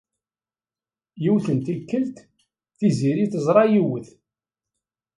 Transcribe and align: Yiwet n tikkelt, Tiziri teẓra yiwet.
Yiwet 1.23 1.47
n 1.55 1.57
tikkelt, 1.65 2.15
Tiziri 2.77 3.25
teẓra 3.31 3.63
yiwet. 3.73 4.07